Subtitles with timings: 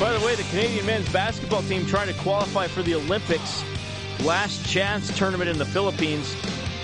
[0.00, 3.62] By the way, the Canadian men's basketball team trying to qualify for the Olympics.
[4.24, 6.34] Last chance tournament in the Philippines.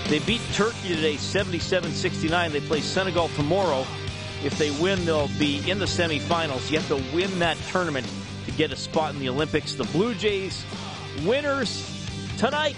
[0.07, 2.51] They beat Turkey today 77 69.
[2.51, 3.87] They play Senegal tomorrow.
[4.43, 6.69] If they win, they'll be in the semifinals.
[6.69, 8.05] You have to win that tournament
[8.45, 9.73] to get a spot in the Olympics.
[9.73, 10.63] The Blue Jays
[11.25, 11.83] winners
[12.37, 12.75] tonight.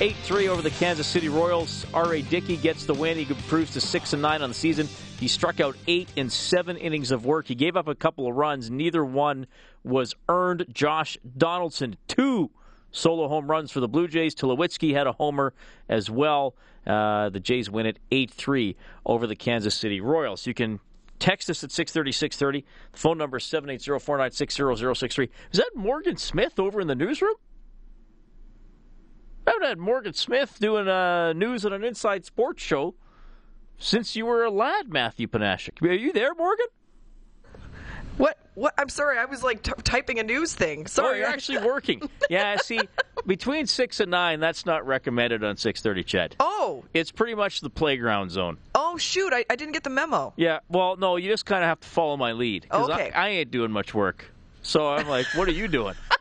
[0.00, 1.84] 8 3 over the Kansas City Royals.
[1.92, 2.22] R.A.
[2.22, 3.18] Dickey gets the win.
[3.18, 4.88] He improves to 6 and 9 on the season.
[5.18, 7.48] He struck out eight in seven innings of work.
[7.48, 8.70] He gave up a couple of runs.
[8.70, 9.48] Neither one
[9.82, 10.66] was earned.
[10.72, 12.52] Josh Donaldson, two
[12.92, 14.36] solo home runs for the Blue Jays.
[14.36, 15.52] Tulowitzki had a homer
[15.88, 16.54] as well.
[16.86, 20.46] Uh, the Jays win it 8 3 over the Kansas City Royals.
[20.46, 20.78] You can
[21.18, 22.64] text us at 630 630.
[22.92, 25.28] The phone number is 780 496 0063.
[25.50, 27.34] Is that Morgan Smith over in the newsroom?
[29.48, 32.94] I haven't had Morgan Smith doing uh, news on an inside sports show
[33.78, 35.80] since you were a lad, Matthew Panashik.
[35.80, 36.66] Are you there, Morgan?
[38.18, 38.36] What?
[38.54, 38.74] What?
[38.76, 39.16] I'm sorry.
[39.16, 40.80] I was like t- typing a news thing.
[40.80, 41.18] Oh, Sorry.
[41.20, 42.02] you're actually working.
[42.28, 42.80] yeah, see,
[43.26, 46.02] between six and nine, that's not recommended on six thirty.
[46.04, 46.36] CHED.
[46.40, 46.84] Oh.
[46.92, 48.58] It's pretty much the playground zone.
[48.74, 49.32] Oh shoot!
[49.32, 50.34] I, I didn't get the memo.
[50.36, 50.58] Yeah.
[50.68, 53.12] Well, no, you just kind of have to follow my lead Okay.
[53.12, 54.30] I, I ain't doing much work.
[54.60, 55.94] So I'm like, what are you doing?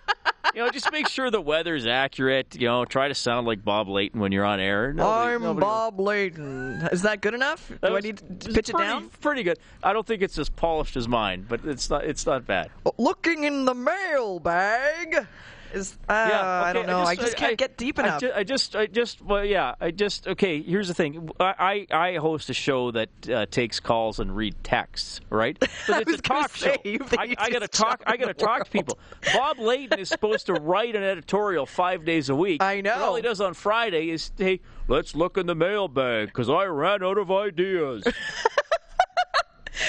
[0.58, 2.56] you know, just make sure the weather's accurate.
[2.56, 4.92] You know, try to sound like Bob Layton when you're on air.
[4.92, 6.90] Nobody- I'm nobody- Bob Layton.
[6.92, 7.68] Is that good enough?
[7.68, 9.10] That Do I need to pitch it down?
[9.22, 9.60] Pretty good.
[9.84, 12.06] I don't think it's as polished as mine, but it's not.
[12.06, 12.72] It's not bad.
[12.98, 15.28] Looking in the mailbag.
[15.74, 17.00] Is uh, I don't know.
[17.00, 18.24] I just, can't get deep I enough.
[18.36, 20.28] I just, I just, well, yeah, I just.
[20.28, 21.30] Okay, here's the thing.
[21.40, 25.58] I, I, I host a show that uh, takes calls and read texts, right?
[25.88, 26.76] But it's a talk show.
[27.18, 28.04] I, I gotta talk.
[28.06, 29.00] I gotta talk to people.
[29.34, 32.62] Bob Layton is supposed to write an editorial five days a week.
[32.62, 32.96] I know.
[32.96, 36.66] But all he does on Friday is, hey, let's look in the mailbag because I
[36.66, 38.04] ran out of ideas.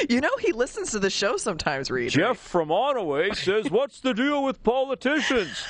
[0.08, 1.90] you know, he listens to the show sometimes.
[1.90, 2.10] Reed.
[2.10, 5.64] Jeff from Onoway says, "What's the deal with politicians?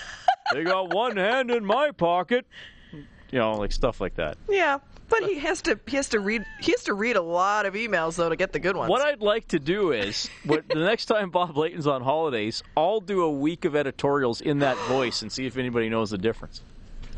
[0.52, 2.46] They got one hand in my pocket."
[3.30, 4.38] You know, like stuff like that.
[4.48, 4.78] Yeah,
[5.08, 5.78] but he has to.
[5.86, 6.44] He has to read.
[6.60, 8.90] He has to read a lot of emails though to get the good ones.
[8.90, 13.00] What I'd like to do is, what, the next time Bob Layton's on holidays, I'll
[13.00, 16.62] do a week of editorials in that voice and see if anybody knows the difference.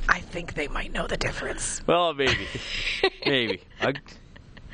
[0.08, 1.82] I think they might know the difference.
[1.86, 2.46] Well, maybe,
[3.26, 3.62] maybe.
[3.80, 3.94] I,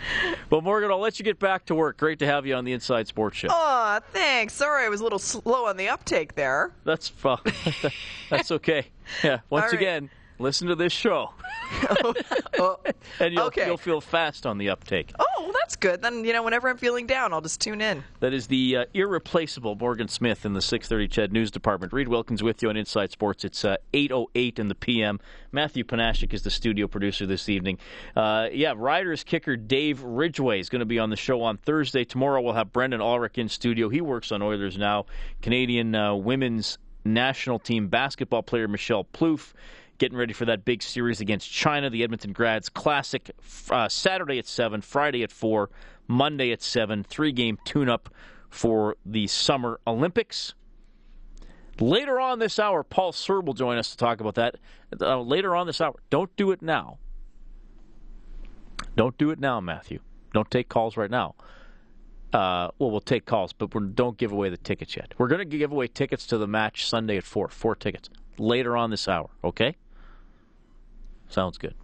[0.51, 1.97] well, Morgan, I'll let you get back to work.
[1.99, 3.49] Great to have you on the Inside Sports Show.
[3.51, 4.55] Aw, thanks.
[4.55, 6.73] Sorry, I was a little slow on the uptake there.
[6.85, 7.37] That's fu-
[8.31, 8.87] that's okay.
[9.23, 9.41] Yeah.
[9.51, 9.75] Once right.
[9.75, 11.31] again, listen to this show,
[12.59, 12.79] Oh,
[13.21, 13.67] and you'll Okay.
[13.67, 15.13] you'll feel fast on the uptake.
[15.19, 16.01] oh, well, that's good.
[16.03, 18.03] Then you know, whenever I'm feeling down, I'll just tune in.
[18.21, 21.93] That is the uh, irreplaceable Morgan Smith in the 630 CHED News Department.
[21.93, 23.45] Reed Wilkins with you on Inside Sports.
[23.45, 25.21] It's uh, 8.08 in the p.m.
[25.53, 27.79] Matthew Panashik is the studio producer this evening.
[28.15, 32.05] Uh, yeah, Riders kicker Dave Ridgway is going to be on the show on Thursday.
[32.05, 33.89] Tomorrow we'll have Brendan Ulrich in studio.
[33.89, 35.07] He works on Oilers now.
[35.43, 39.53] Canadian uh, women's national team basketball player Michelle Plouffe
[39.99, 43.31] getting ready for that big series against China, the Edmonton Grads Classic,
[43.71, 45.71] uh, Saturday at 7, Friday at 4,
[46.09, 48.09] Monday at 7, three game tune up
[48.49, 50.55] for the Summer Olympics.
[51.79, 54.57] Later on this hour, Paul Serb will join us to talk about that.
[54.99, 55.95] Uh, later on this hour.
[56.11, 56.99] Don't do it now.
[58.97, 60.01] Don't do it now, Matthew.
[60.33, 61.35] Don't take calls right now.
[62.33, 65.15] Uh, well, we'll take calls, but we're, don't give away the tickets yet.
[65.19, 67.49] We're going to give away tickets to the match Sunday at 4.
[67.49, 68.11] Four tickets.
[68.39, 69.77] Later on this hour, okay?
[71.29, 71.75] Sounds good.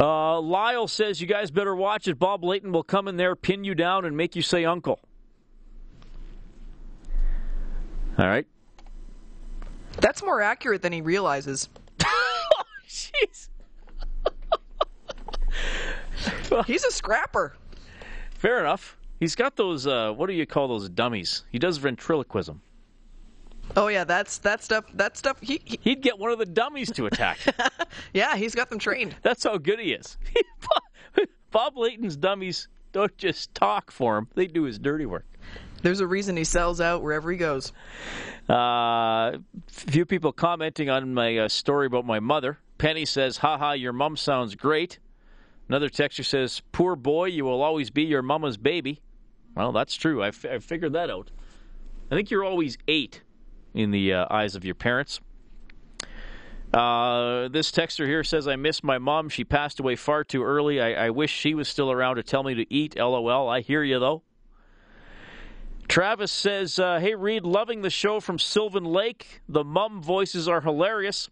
[0.00, 2.18] Uh, Lyle says you guys better watch it.
[2.18, 5.00] Bob Layton will come in there, pin you down, and make you say uncle.
[8.16, 8.46] All right.
[10.00, 11.68] That's more accurate than he realizes.
[12.88, 13.48] Jeez.
[16.66, 17.56] He's a scrapper.
[18.34, 18.96] Fair enough.
[19.18, 19.86] He's got those.
[19.86, 21.44] Uh, what do you call those dummies?
[21.50, 22.62] He does ventriloquism.
[23.76, 24.84] Oh yeah, that's that stuff.
[24.94, 25.38] That stuff.
[25.40, 27.38] He, he would get one of the dummies to attack.
[28.12, 29.14] yeah, he's got them trained.
[29.22, 30.16] That's how good he is.
[31.50, 35.26] Bob Layton's dummies don't just talk for him; they do his dirty work.
[35.82, 37.72] There's a reason he sells out wherever he goes.
[38.48, 39.38] Uh,
[39.68, 42.58] few people commenting on my uh, story about my mother.
[42.78, 44.98] Penny says, "Haha, your mom sounds great."
[45.68, 49.00] Another texter says, "Poor boy, you will always be your mama's baby."
[49.54, 50.22] Well, that's true.
[50.22, 51.30] I, f- I figured that out.
[52.10, 53.22] I think you're always eight
[53.78, 55.20] in the uh, eyes of your parents.
[56.74, 59.28] Uh, this texter here says, I miss my mom.
[59.28, 60.80] She passed away far too early.
[60.80, 62.96] I, I wish she was still around to tell me to eat.
[62.98, 63.48] LOL.
[63.48, 64.22] I hear you, though.
[65.86, 69.40] Travis says, uh, Hey, Reed, loving the show from Sylvan Lake.
[69.48, 71.30] The mum voices are hilarious.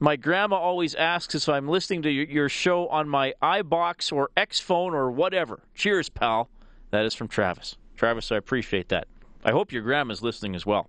[0.00, 4.58] My grandma always asks if I'm listening to your show on my iBox or X
[4.58, 5.60] phone or whatever.
[5.74, 6.48] Cheers, pal.
[6.90, 7.76] That is from Travis.
[7.96, 9.06] Travis, I appreciate that.
[9.44, 10.88] I hope your grandma's listening as well.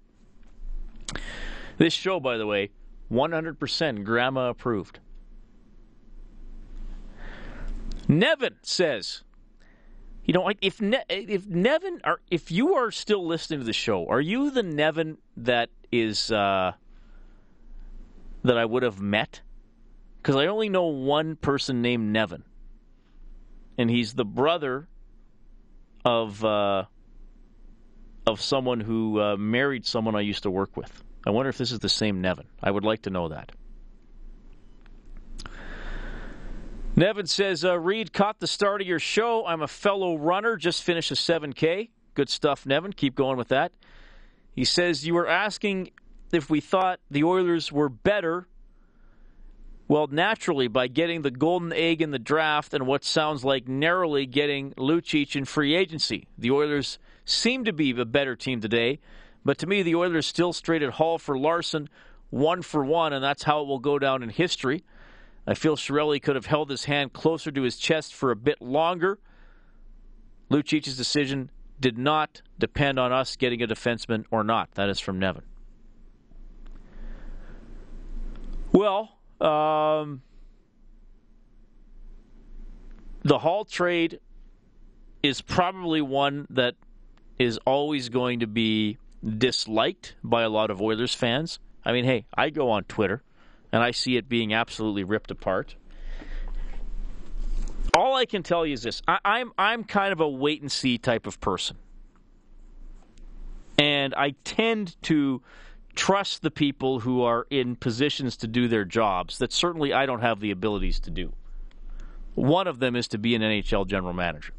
[1.77, 2.71] This show, by the way,
[3.11, 5.00] 100% grandma approved.
[8.07, 9.23] Nevin says,
[10.25, 14.07] you know, if ne- if Nevin are if you are still listening to the show,
[14.07, 16.73] are you the Nevin that is uh,
[18.44, 19.41] that I would have met?
[20.17, 22.44] Because I only know one person named Nevin,
[23.77, 24.88] and he's the brother
[26.03, 26.85] of uh,
[28.29, 31.03] of someone who uh, married someone I used to work with.
[31.25, 32.45] I wonder if this is the same Nevin.
[32.61, 33.51] I would like to know that.
[36.95, 39.45] Nevin says, uh, Reed caught the start of your show.
[39.45, 41.89] I'm a fellow runner, just finished a 7K.
[42.13, 42.93] Good stuff, Nevin.
[42.93, 43.71] Keep going with that.
[44.53, 45.91] He says, You were asking
[46.31, 48.47] if we thought the Oilers were better.
[49.87, 54.25] Well, naturally, by getting the golden egg in the draft and what sounds like narrowly
[54.25, 56.27] getting Lucic in free agency.
[56.37, 56.99] The Oilers
[57.29, 58.99] seem to be a better team today,
[59.45, 61.89] but to me, the Oilers still traded Hall for Larsson,
[62.29, 64.83] one for one, and that's how it will go down in history.
[65.47, 68.61] I feel Chiarelli could have held his hand closer to his chest for a bit
[68.61, 69.19] longer.
[70.49, 71.49] Lucic's decision
[71.79, 74.71] did not depend on us getting a defenseman or not.
[74.73, 75.43] That is from Nevin.
[78.71, 80.21] Well, um,
[83.23, 84.19] the Hall trade
[85.23, 86.75] is probably one that
[87.39, 88.97] is always going to be
[89.38, 91.59] disliked by a lot of Oilers fans.
[91.83, 93.24] I mean, hey, I go on Twitter
[93.71, 95.75] and I see it being absolutely ripped apart.
[97.95, 100.71] All I can tell you is this: I, I'm I'm kind of a wait and
[100.71, 101.77] see type of person,
[103.77, 105.41] and I tend to
[105.95, 110.21] trust the people who are in positions to do their jobs that certainly I don't
[110.21, 111.33] have the abilities to do.
[112.36, 114.53] One of them is to be an NHL general manager.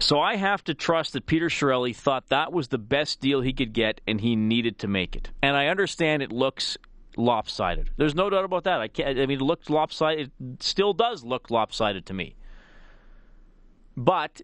[0.00, 3.52] So I have to trust that Peter Chiarelli thought that was the best deal he
[3.52, 5.30] could get and he needed to make it.
[5.42, 6.78] And I understand it looks
[7.16, 7.90] lopsided.
[7.98, 8.80] There's no doubt about that.
[8.80, 12.34] I can't I mean it looked lopsided it still does look lopsided to me.
[13.94, 14.40] But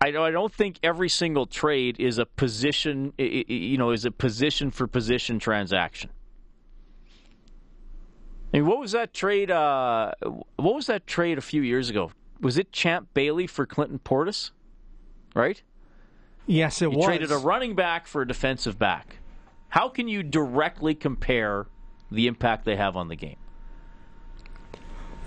[0.00, 4.72] I I don't think every single trade is a position you know is a position
[4.72, 6.10] for position transaction.
[8.52, 9.50] I mean, what was that trade?
[9.50, 10.12] Uh,
[10.56, 12.10] what was that trade a few years ago?
[12.40, 14.52] Was it Champ Bailey for Clinton Portis?
[15.38, 15.62] Right?
[16.46, 17.06] Yes, it you was.
[17.06, 19.18] traded a running back for a defensive back.
[19.68, 21.66] How can you directly compare
[22.10, 23.36] the impact they have on the game?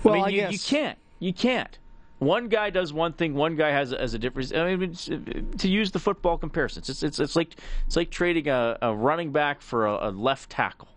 [0.02, 0.52] Well, I mean, I you, guess.
[0.52, 0.98] you can't.
[1.20, 1.78] You can't.
[2.18, 3.34] One guy does one thing.
[3.34, 4.52] One guy has a, has a difference.
[4.52, 4.94] I mean,
[5.58, 9.32] to use the football comparisons, it's it's, it's like it's like trading a, a running
[9.32, 10.88] back for a, a left tackle.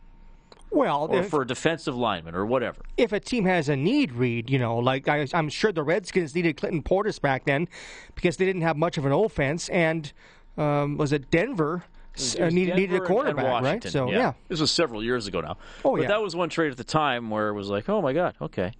[0.75, 2.82] Well, or if, for a defensive lineman or whatever.
[2.98, 6.36] If a team has a need, Reed, you know, like I, am sure the Redskins
[6.36, 7.70] needed Clinton Portis back then
[8.13, 10.12] because they didn't have much of an offense, and
[10.58, 11.86] um, was it Denver?
[12.17, 13.84] It uh, needed, needed a cornerback, right?
[13.84, 14.17] So yeah.
[14.17, 14.34] yeah.
[14.48, 15.58] this was several years ago now.
[15.84, 15.96] Oh yeah.
[15.96, 18.13] but yeah, that was one trade at the time where it was like, oh my
[18.13, 18.72] god, okay.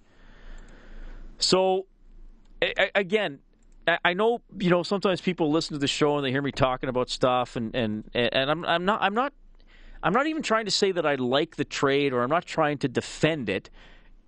[1.38, 1.86] So,
[2.94, 3.40] again,
[4.04, 6.88] I know you know sometimes people listen to the show and they hear me talking
[6.88, 9.32] about stuff, and and and I'm I'm not I'm not
[10.06, 12.78] I'm not even trying to say that I like the trade or I'm not trying
[12.78, 13.70] to defend it.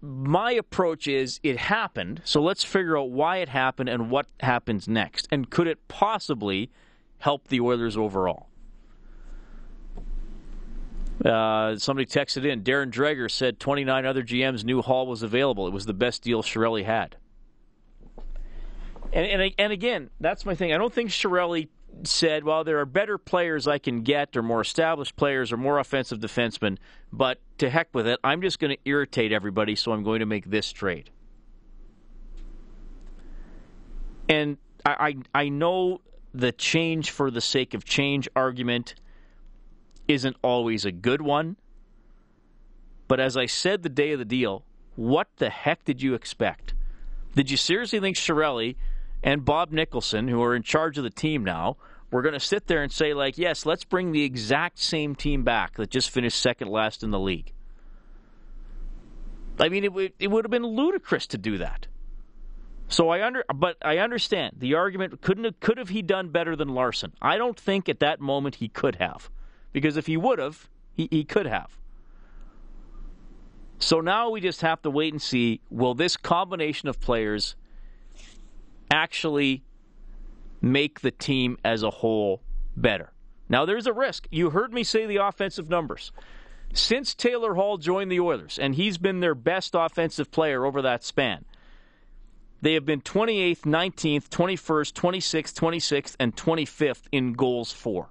[0.01, 4.89] My approach is it happened, so let's figure out why it happened and what happens
[4.89, 5.29] next.
[5.31, 6.69] And could it possibly
[7.19, 8.49] help the Oilers overall?
[11.25, 12.65] Uh, somebody texted in.
[12.65, 15.69] Darren Dreger said 29 other GMs knew Hall was available.
[15.69, 17.15] It was the best deal Chiarelli had.
[19.13, 20.73] And, and, and again, that's my thing.
[20.73, 21.69] I don't think Chiarelli
[22.05, 25.79] said, well, there are better players I can get, or more established players, or more
[25.79, 26.79] offensive defensemen,
[27.13, 30.27] but to heck with it, I'm just going to irritate everybody, so I'm going to
[30.27, 31.11] make this trade.
[34.29, 36.01] And I, I, I know
[36.35, 38.95] the change for the sake of change argument
[40.07, 41.57] isn't always a good one.
[43.09, 44.65] But as I said the day of the deal,
[44.97, 46.75] what the heck did you expect?
[47.35, 48.77] Did you seriously think Chiarelli
[49.23, 51.77] and Bob Nicholson, who are in charge of the team now,
[52.11, 55.45] were going to sit there and say, like, yes, let's bring the exact same team
[55.45, 57.53] back that just finished second last in the league?
[59.61, 61.87] I mean, it, it would have been ludicrous to do that.
[62.89, 65.21] So I under, but I understand the argument.
[65.21, 67.13] Couldn't have, could have he done better than Larsson?
[67.21, 69.29] I don't think at that moment he could have,
[69.73, 71.77] because if he would have, he, he could have.
[73.79, 77.55] So now we just have to wait and see will this combination of players
[78.91, 79.63] actually
[80.73, 82.43] make the team as a whole
[82.77, 83.13] better?
[83.49, 84.29] Now, there's a risk.
[84.31, 86.13] You heard me say the offensive numbers.
[86.75, 91.03] Since Taylor Hall joined the Oilers, and he's been their best offensive player over that
[91.03, 91.45] span,
[92.61, 98.11] they have been 28th, 19th, 21st, 26th, 26th, and 25th in goals for.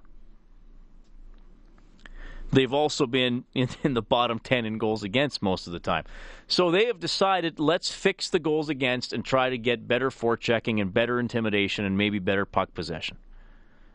[2.50, 6.04] They've also been in, in, the bottom 10 in goals against most of the time.
[6.46, 10.80] So they have decided let's fix the goals against and try to get better forechecking
[10.80, 13.18] and better intimidation and maybe better puck possession.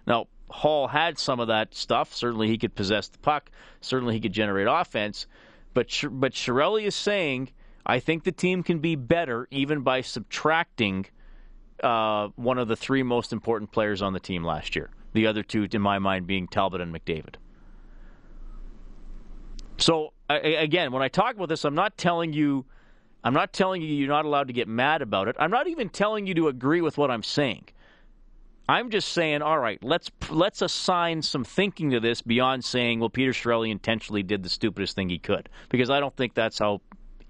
[0.05, 2.13] Now, Hall had some of that stuff.
[2.13, 3.49] Certainly he could possess the puck.
[3.81, 5.25] Certainly he could generate offense.
[5.73, 7.49] But, but Chiarelli is saying,
[7.85, 11.07] I think the team can be better even by subtracting
[11.81, 14.91] uh, one of the three most important players on the team last year.
[15.13, 17.35] The other two, in my mind, being Talbot and McDavid.
[19.77, 22.65] So I, again, when I talk about this, I'm not telling you,
[23.23, 25.35] I'm not telling you you're not allowed to get mad about it.
[25.39, 27.65] I'm not even telling you to agree with what I'm saying.
[28.69, 33.09] I'm just saying, all right, let's let's assign some thinking to this beyond saying, well,
[33.09, 36.81] Peter Chiarelli intentionally did the stupidest thing he could, because I don't think that's how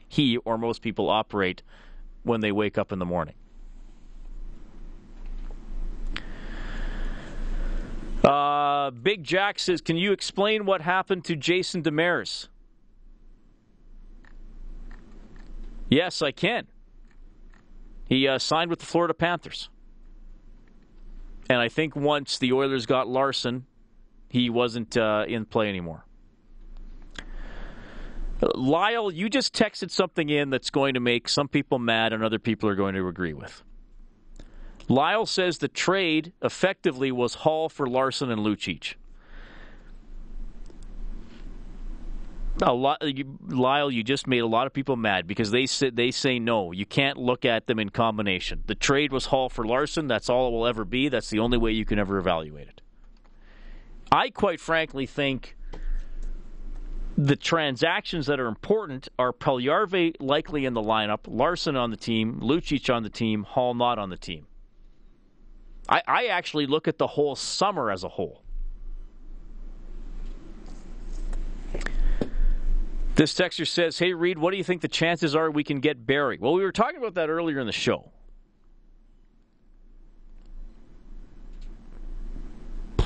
[0.10, 1.64] he or most people operate
[2.22, 3.34] when they wake up in the morning.
[8.24, 12.48] Uh, Big Jack says, "Can you explain what happened to Jason Demers?"
[15.90, 16.68] Yes, I can.
[18.08, 19.70] He uh, signed with the Florida Panthers,
[21.50, 23.66] and I think once the Oilers got Larsson,
[24.30, 26.06] he wasn't uh, in play anymore.
[28.56, 32.40] Lyle, you just texted something in that's going to make some people mad and other
[32.40, 33.64] people are going to agree with.
[34.90, 38.96] Lyle says the trade effectively was Hall for Larsson and Lucic.
[42.62, 45.96] A lot, you, Lyle, you just made a lot of people mad because they said
[45.96, 46.72] they say no.
[46.72, 48.64] You can't look at them in combination.
[48.68, 50.08] The trade was Hall for Larsson.
[50.08, 51.10] That's all it will ever be.
[51.10, 52.82] That's the only way you can ever evaluate it.
[54.12, 55.58] I quite frankly think
[57.18, 62.40] the transactions that are important are Puljujarvi likely in the lineup, Larsson on the team,
[62.40, 64.46] Lucic on the team, Hall not on the team.
[65.90, 68.42] I, I actually look at the whole summer as a whole.
[73.16, 76.06] This texter says, Hey, Reed, what do you think the chances are we can get
[76.06, 76.40] Barrie?
[76.40, 78.12] Well, we were talking about that earlier in the show.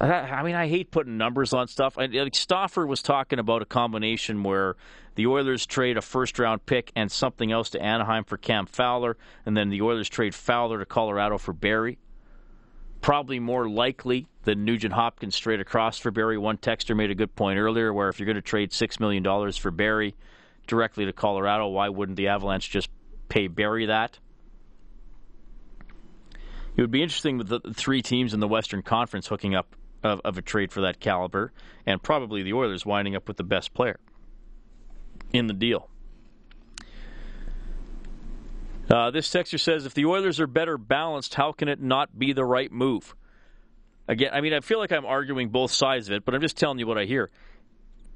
[0.00, 1.96] I mean, I hate putting numbers on stuff.
[1.96, 4.76] Like Stauffer was talking about a combination where
[5.16, 9.16] the Oilers trade a first round pick and something else to Anaheim for Cam Fowler,
[9.44, 11.98] and then the Oilers trade Fowler to Colorado for Barrie
[13.00, 16.38] probably more likely than Nugent Hopkins straight across for Barrie.
[16.38, 19.52] One texter made a good point earlier where if you're going to trade $6 million
[19.52, 20.14] for Barrie
[20.66, 22.90] directly to Colorado, why wouldn't the Avalanche just
[23.28, 24.18] pay Barrie that?
[26.76, 30.20] It would be interesting with the three teams in the Western Conference hooking up of,
[30.24, 31.52] of a trade for that caliber,
[31.84, 33.98] and probably the Oilers winding up with the best player
[35.32, 35.90] in the deal.
[38.90, 42.32] Uh, this texture says, if the Oilers are better balanced, how can it not be
[42.32, 43.14] the right move?
[44.08, 46.56] Again, I mean, I feel like I'm arguing both sides of it, but I'm just
[46.56, 47.30] telling you what I hear.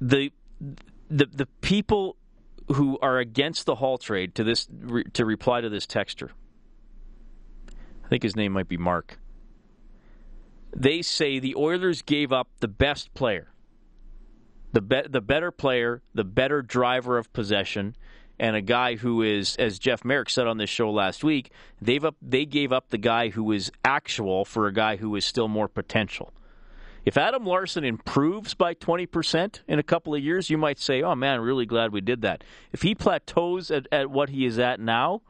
[0.01, 0.31] The
[1.09, 2.17] the the people
[2.69, 4.67] who are against the Hall trade to this
[5.13, 6.31] to reply to this texture.
[8.03, 9.19] I think his name might be Mark.
[10.75, 13.53] They say the Oilers gave up the best player,
[14.71, 17.95] the be- the better player, the better driver of possession,
[18.39, 22.03] and a guy who is, as Jeff Merrick said on this show last week, they've
[22.03, 25.47] up, they gave up the guy who is actual for a guy who is still
[25.47, 26.33] more potential.
[27.05, 31.15] If Adam Larsson improves by 20% in a couple of years, you might say, oh
[31.15, 32.43] man, really glad we did that.
[32.71, 35.21] If he plateaus at, at what he is at now,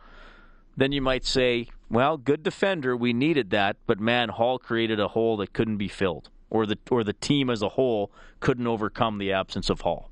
[0.78, 5.10] then you might say, well, good defender, we needed that, but man, Hall created a
[5.10, 9.18] hole that couldn't be filled, or the or the team as a whole couldn't overcome
[9.18, 10.10] the absence of Hall.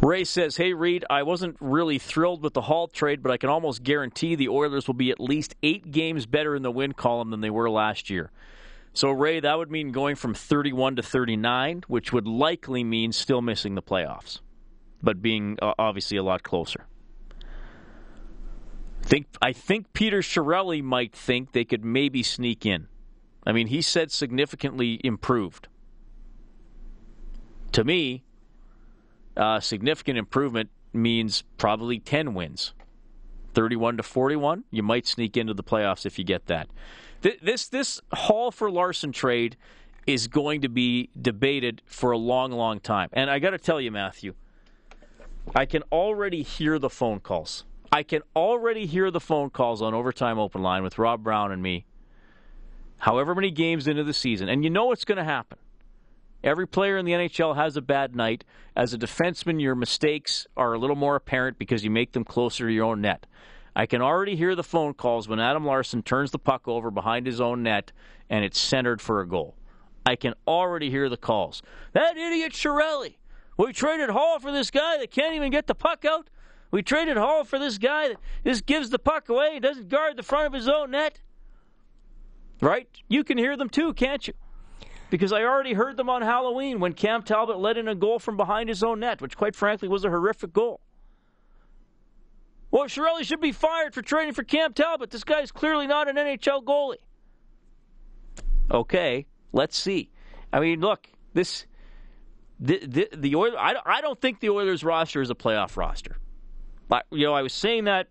[0.00, 3.50] Ray says, Hey, Reed, I wasn't really thrilled with the Hall trade, but I can
[3.50, 7.30] almost guarantee the Oilers will be at least eight games better in the win column
[7.30, 8.30] than they were last year.
[8.92, 13.42] So, Ray, that would mean going from 31 to 39, which would likely mean still
[13.42, 14.40] missing the playoffs,
[15.02, 16.86] but being uh, obviously a lot closer.
[19.02, 22.88] Think I think Peter Chiarelli might think they could maybe sneak in.
[23.44, 25.68] I mean, he said significantly improved.
[27.72, 28.24] To me,
[29.38, 32.74] uh, significant improvement means probably 10 wins.
[33.54, 36.68] 31 to 41, you might sneak into the playoffs if you get that.
[37.20, 39.56] This this Hall for Larsson trade
[40.06, 43.08] is going to be debated for a long, long time.
[43.12, 44.34] And I got to tell you, Matthew,
[45.54, 47.64] I can already hear the phone calls.
[47.90, 51.62] I can already hear the phone calls on Overtime Open Line with Rob Brown and
[51.62, 51.84] me.
[52.98, 55.58] However many games into the season, and you know what's going to happen.
[56.44, 58.44] Every player in the NHL has a bad night.
[58.76, 62.66] As a defenseman, your mistakes are a little more apparent because you make them closer
[62.66, 63.26] to your own net.
[63.74, 67.26] I can already hear the phone calls when Adam Larsson turns the puck over behind
[67.26, 67.92] his own net
[68.30, 69.54] and it's centered for a goal.
[70.06, 71.62] I can already hear the calls.
[71.92, 73.16] That idiot Chiarelli.
[73.56, 76.30] We traded Hall for this guy that can't even get the puck out.
[76.70, 80.22] We traded Hall for this guy that just gives the puck away, doesn't guard the
[80.22, 81.20] front of his own net.
[82.60, 82.88] Right?
[83.08, 84.34] You can hear them too, can't you?
[85.10, 88.36] Because I already heard them on Halloween when Cam Talbot let in a goal from
[88.36, 90.80] behind his own net, which quite frankly was a horrific goal.
[92.70, 95.10] Well, Chiarelli should be fired for trading for Cam Talbot.
[95.10, 96.96] This guy is clearly not an NHL goalie.
[98.70, 100.10] Okay, let's see.
[100.52, 101.64] I mean, look, this
[102.60, 103.56] the the, the Oilers.
[103.58, 106.18] I, I don't think the Oilers roster is a playoff roster.
[106.88, 108.08] But, you know, I was saying that.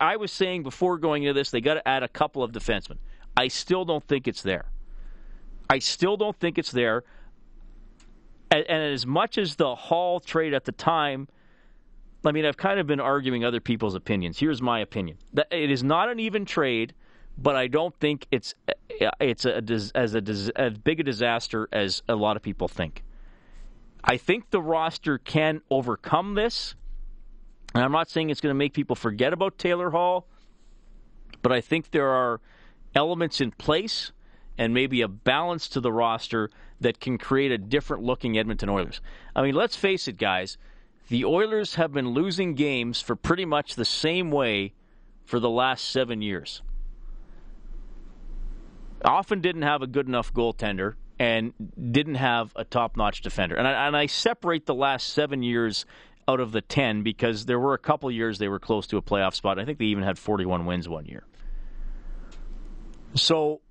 [0.00, 2.98] I was saying before going into this, they got to add a couple of defensemen.
[3.36, 4.66] I still don't think it's there.
[5.70, 7.04] I still don't think it's there.
[8.50, 11.28] And, as much as the Hall trade at the time
[12.24, 14.38] I mean, I've kind of been arguing other people's opinions.
[14.38, 16.94] Here's my opinion: that it is not an even trade,
[17.36, 19.62] but I don't think it's eh, it's a,
[19.94, 20.22] as a
[20.56, 23.04] as big a disaster as a lot of people think.
[24.02, 26.74] I think the roster can overcome this,
[27.74, 30.26] and I'm not saying it's going to make people forget about Taylor Hall,
[31.42, 32.40] but I think there are
[32.94, 34.12] elements in place
[34.58, 39.00] and maybe a balance to the roster that can create a different looking Edmonton Oilers.
[39.34, 40.58] I mean, let's face it, guys
[41.08, 44.74] the Oilers have been losing games for pretty much the same way
[45.24, 46.62] for the last seven years.
[49.04, 51.52] Often didn't have a good enough goaltender and
[51.92, 53.56] didn't have a top notch defender.
[53.56, 55.86] And I, and I separate the last seven years
[56.26, 59.02] out of the 10 because there were a couple years they were close to a
[59.02, 59.58] playoff spot.
[59.58, 61.24] I think they even had 41 wins one year.
[63.14, 63.62] So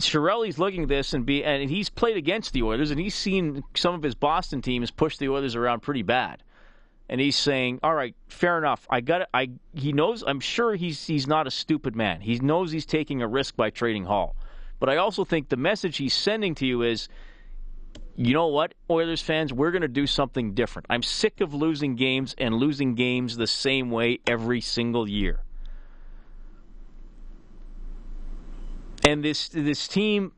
[0.00, 3.62] Chiarelli's looking at this and be and he's played against the Oilers and he's seen
[3.74, 6.42] some of his Boston teams push the Oilers around pretty bad.
[7.08, 8.86] And he's saying, "All right, fair enough.
[8.88, 9.28] I got it.
[9.34, 10.22] I he knows.
[10.24, 12.20] I'm sure he's he's not a stupid man.
[12.20, 14.36] He knows he's taking a risk by trading Hall.
[14.78, 17.08] But I also think the message he's sending to you is,
[18.16, 20.86] you know what, Oilers fans, we're going to do something different.
[20.88, 25.40] I'm sick of losing games and losing games the same way every single year.
[29.10, 30.32] And this this team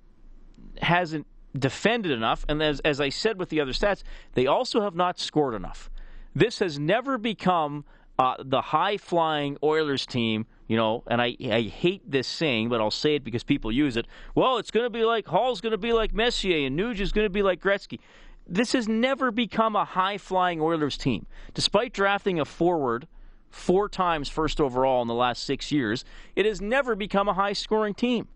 [0.80, 2.44] hasn't defended enough.
[2.48, 4.02] And as, as I said with the other stats,
[4.34, 5.90] they also have not scored enough.
[6.34, 7.84] This has never become
[8.18, 12.80] uh, the high flying Oilers team, you know, and I, I hate this saying, but
[12.80, 14.06] I'll say it because people use it.
[14.34, 17.12] Well, it's going to be like Hall's going to be like Messier and Nuge is
[17.12, 17.98] going to be like Gretzky.
[18.46, 21.26] This has never become a high flying Oilers team.
[21.54, 23.06] Despite drafting a forward
[23.50, 26.04] four times first overall in the last six years,
[26.34, 28.28] it has never become a high scoring team.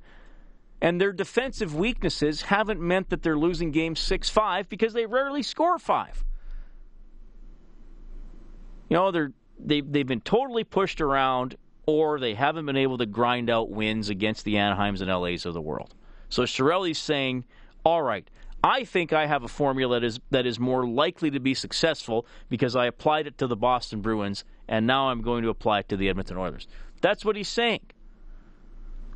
[0.80, 5.42] And their defensive weaknesses haven't meant that they're losing games 6 5 because they rarely
[5.42, 6.24] score 5.
[8.88, 13.06] You know, they're, they've, they've been totally pushed around or they haven't been able to
[13.06, 15.94] grind out wins against the Anaheims and LAs of the world.
[16.28, 17.44] So Chiarelli's saying,
[17.84, 18.28] all right,
[18.62, 22.26] I think I have a formula that is, that is more likely to be successful
[22.48, 25.88] because I applied it to the Boston Bruins and now I'm going to apply it
[25.90, 26.66] to the Edmonton Oilers.
[27.00, 27.82] That's what he's saying.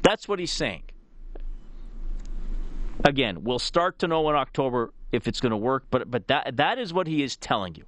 [0.03, 0.85] That's what he's saying.
[3.05, 6.57] Again, we'll start to know in October if it's going to work, but but that
[6.57, 7.85] that is what he is telling you.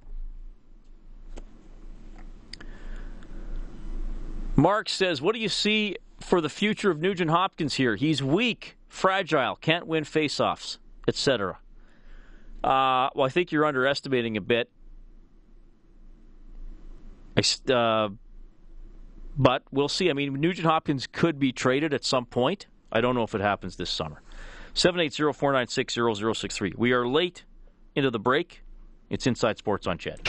[4.55, 7.95] Mark says, "What do you see for the future of Nugent Hopkins here?
[7.95, 11.59] He's weak, fragile, can't win faceoffs, etc."
[12.63, 14.69] Uh, well, I think you're underestimating a bit.
[17.69, 18.09] Uh,
[19.37, 20.09] but we'll see.
[20.09, 22.67] I mean, Nugent Hopkins could be traded at some point.
[22.91, 24.21] I don't know if it happens this summer.
[24.73, 26.73] 780 496 0063.
[26.77, 27.45] We are late
[27.95, 28.63] into the break.
[29.09, 30.21] It's Inside Sports on CHED.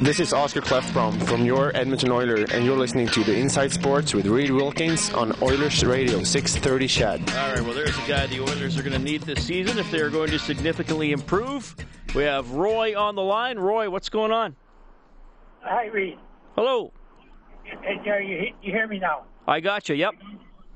[0.00, 4.14] This is Oscar Klefbom from your Edmonton Oiler, and you're listening to the Inside Sports
[4.14, 7.30] with Reed Wilkins on Oilers Radio 630 CHED.
[7.36, 9.90] All right, well, there's a guy the Oilers are going to need this season if
[9.90, 11.74] they're going to significantly improve.
[12.14, 13.58] We have Roy on the line.
[13.58, 14.54] Roy, what's going on?
[15.62, 16.16] Hi, Reed.
[16.54, 16.92] Hello.
[17.64, 19.24] Hey, you, you hear me now?
[19.48, 20.14] I got you, yep.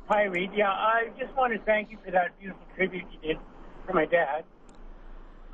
[0.09, 0.51] Hi, Reed.
[0.57, 3.39] Yeah, I just want to thank you for that beautiful tribute you did
[3.87, 4.45] for my dad.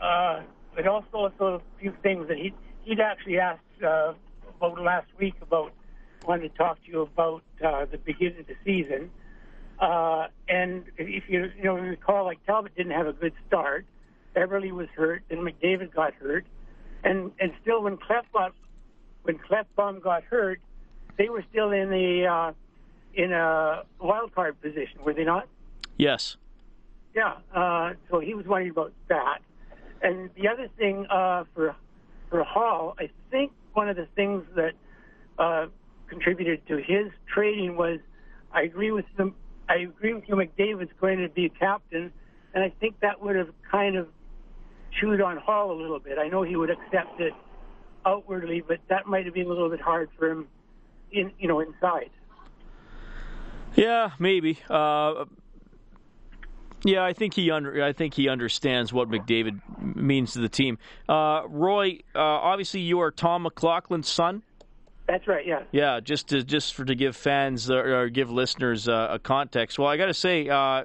[0.00, 0.42] Uh,
[0.76, 2.54] but also, also a few things that he
[2.84, 4.12] he'd actually asked uh,
[4.56, 5.72] about last week about
[6.24, 9.10] wanted to talk to you about uh, the beginning of the season.
[9.80, 13.84] Uh, and if you you know recall, like Talbot didn't have a good start.
[14.36, 16.46] Eberle was hurt, and McDavid got hurt,
[17.02, 18.52] and and still when Clef got
[19.24, 20.60] when Klefbom got hurt,
[21.16, 22.52] they were still in the uh,
[23.18, 25.48] in a wild card position, were they not?
[25.98, 26.36] Yes.
[27.14, 27.34] Yeah.
[27.52, 29.40] Uh, so he was wondering about that,
[30.00, 31.74] and the other thing uh, for
[32.30, 34.72] for Hall, I think one of the things that
[35.38, 35.66] uh,
[36.08, 37.98] contributed to his trading was,
[38.52, 39.34] I agree with him.
[39.68, 40.36] I agree with you.
[40.36, 42.12] McDavid's going to be a captain,
[42.54, 44.08] and I think that would have kind of
[45.00, 46.18] chewed on Hall a little bit.
[46.18, 47.32] I know he would accept it
[48.06, 50.48] outwardly, but that might have been a little bit hard for him,
[51.10, 52.10] in you know, inside.
[53.78, 54.58] Yeah, maybe.
[54.68, 55.26] Uh,
[56.84, 59.60] yeah, I think he under I think he understands what McDavid
[59.96, 60.78] means to the team.
[61.08, 64.42] Uh, Roy, uh, obviously you are Tom McLaughlin's son.
[65.06, 65.46] That's right.
[65.46, 65.62] Yeah.
[65.70, 69.78] Yeah, just to just for to give fans uh, or give listeners uh, a context.
[69.78, 70.84] Well, I got to say, uh,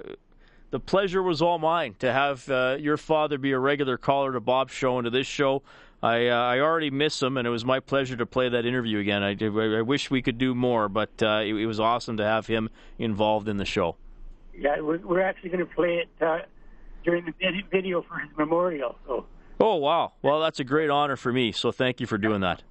[0.70, 4.40] the pleasure was all mine to have uh, your father be a regular caller to
[4.40, 5.62] Bob's show and to this show.
[6.04, 9.22] I I already miss him, and it was my pleasure to play that interview again.
[9.22, 9.34] I,
[9.78, 13.48] I wish we could do more, but it, it was awesome to have him involved
[13.48, 13.96] in the show.
[14.54, 16.40] Yeah, we're, we're actually going to play it uh,
[17.04, 17.32] during the
[17.72, 18.98] video for his memorial.
[19.06, 19.24] So.
[19.58, 20.12] Oh wow!
[20.20, 21.52] Well, that's a great honor for me.
[21.52, 22.62] So thank you for doing that.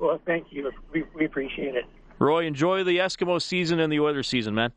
[0.00, 0.72] Well, thank you.
[0.92, 1.84] We, we appreciate it.
[2.18, 4.72] Roy, enjoy the Eskimo season and the Oilers season, man.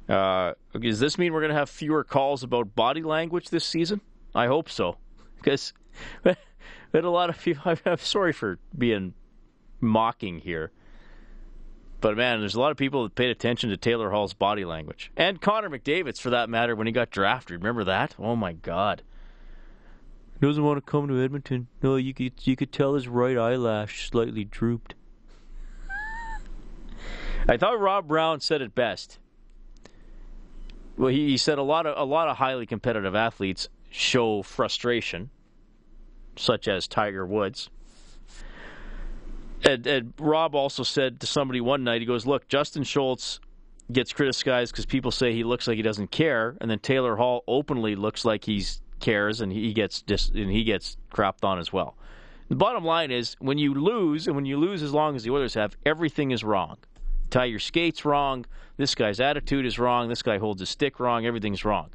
[0.08, 4.00] Uh, does this mean we're going to have fewer calls about body language this season?
[4.36, 4.98] I hope so,
[5.38, 5.74] because
[6.98, 7.76] had a lot of people.
[7.86, 9.14] I'm sorry for being
[9.80, 10.72] mocking here,
[12.00, 15.12] but man, there's a lot of people that paid attention to Taylor Hall's body language
[15.16, 17.62] and Connor McDavid's, for that matter, when he got drafted.
[17.62, 18.16] Remember that?
[18.20, 19.04] Oh my God!
[20.42, 21.68] doesn't want to come to Edmonton.
[21.84, 24.96] No, you could you could tell his right eyelash slightly drooped.
[27.48, 29.20] I thought Rob Brown said it best.
[30.98, 35.30] Well, he, he said a lot of a lot of highly competitive athletes show frustration,
[36.42, 37.70] such as Tiger Woods.
[39.64, 43.40] And, and Rob also said to somebody one night, he goes, "Look, Justin Schultz
[43.92, 47.44] gets criticized because people say he looks like he doesn't care, and then Taylor Hall
[47.48, 48.64] openly looks like he
[49.00, 51.96] cares and he gets dis- and he gets crapped on as well.
[52.50, 55.32] The bottom line is when you lose and when you lose as long as the
[55.32, 56.78] Oilers have, everything is wrong.
[57.30, 58.46] tie your skates wrong.
[58.78, 60.10] This guy's attitude is wrong.
[60.10, 61.26] This guy holds his stick wrong.
[61.26, 61.92] Everything's wrong.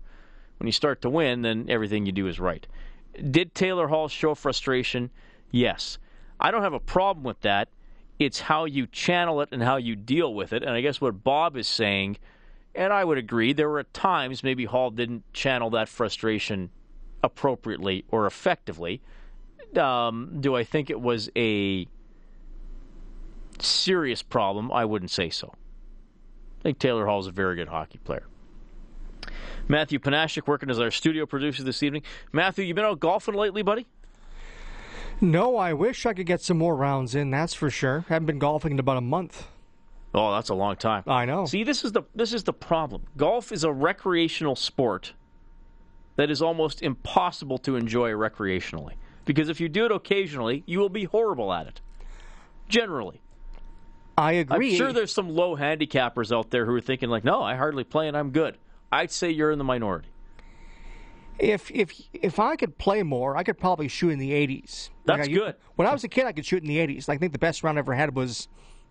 [0.58, 2.66] When you start to win, then everything you do is right.
[3.30, 5.10] Did Taylor Hall show frustration?
[5.50, 5.98] Yes.
[6.38, 7.68] I don't have a problem with that.
[8.18, 10.62] It's how you channel it and how you deal with it.
[10.62, 12.18] And I guess what Bob is saying,
[12.74, 16.70] and I would agree, there were times maybe Hall didn't channel that frustration
[17.22, 19.02] appropriately or effectively.
[19.76, 21.86] Um, do I think it was a
[23.58, 24.72] serious problem?
[24.72, 25.52] I wouldn't say so.
[26.60, 28.26] I think Taylor Hall is a very good hockey player.
[29.68, 32.02] Matthew Panashik working as our studio producer this evening.
[32.32, 33.86] Matthew, you been out golfing lately, buddy?
[35.20, 37.30] No, I wish I could get some more rounds in.
[37.30, 38.04] That's for sure.
[38.08, 39.46] Haven't been golfing in about a month.
[40.14, 41.04] Oh, that's a long time.
[41.06, 41.46] I know.
[41.46, 43.02] See, this is the this is the problem.
[43.16, 45.14] Golf is a recreational sport
[46.16, 48.94] that is almost impossible to enjoy recreationally.
[49.24, 51.80] Because if you do it occasionally, you will be horrible at it.
[52.68, 53.20] generally.
[54.18, 54.70] I agree.
[54.72, 57.84] I'm sure there's some low handicappers out there who are thinking like, "No, I hardly
[57.84, 58.56] play and I'm good."
[58.92, 60.08] I'd say you're in the minority.
[61.38, 64.90] If if if I could play more, I could probably shoot in the 80s.
[65.04, 65.54] That's like I, good.
[65.74, 67.08] When I was a kid, I could shoot in the 80s.
[67.08, 68.48] I think the best round I ever had was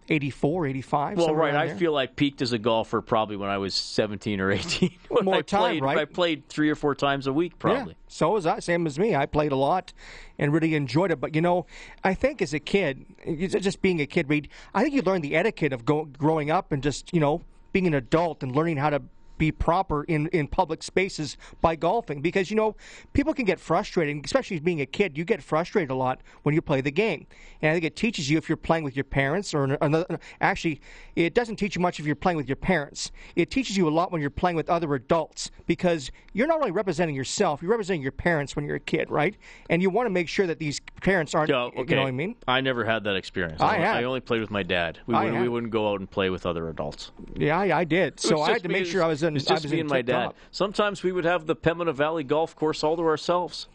[0.09, 1.17] 84, 85.
[1.17, 1.55] Well, right.
[1.55, 4.91] I feel I peaked as a golfer probably when I was 17 or 18.
[5.09, 5.97] when More I time, played, right?
[5.97, 7.93] I played three or four times a week, probably.
[7.93, 8.59] Yeah, so was I.
[8.59, 9.15] Same as me.
[9.15, 9.93] I played a lot
[10.37, 11.19] and really enjoyed it.
[11.19, 11.65] But you know,
[12.03, 13.05] I think as a kid,
[13.47, 16.83] just being a kid, I think you learn the etiquette of go, growing up and
[16.83, 17.41] just you know
[17.73, 19.01] being an adult and learning how to
[19.37, 22.75] be proper in, in public spaces by golfing because you know
[23.13, 26.61] people can get frustrated especially being a kid you get frustrated a lot when you
[26.61, 27.25] play the game
[27.61, 30.79] and i think it teaches you if you're playing with your parents or another actually
[31.15, 33.91] it doesn't teach you much if you're playing with your parents it teaches you a
[33.91, 38.01] lot when you're playing with other adults because you're not only representing yourself you're representing
[38.01, 39.35] your parents when you're a kid right
[39.69, 41.83] and you want to make sure that these parents aren't Oh, okay.
[41.89, 43.61] you know what i mean I never had that experience.
[43.61, 43.97] I only, had.
[43.97, 44.99] I only played with my dad.
[45.07, 47.11] We, I wouldn't, we wouldn't go out and play with other adults.
[47.35, 49.69] yeah i, I did so i had to make sure i was in It's just
[49.69, 50.33] me and my dad.
[50.51, 53.67] Sometimes we would have the Pembina Valley Golf Course all to ourselves.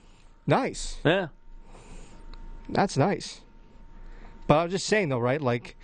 [0.46, 1.28] nice Yeah.
[2.68, 3.40] That's nice.
[4.46, 5.40] But I was just saying though, right?
[5.40, 5.76] Like